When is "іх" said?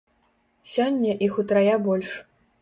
1.27-1.37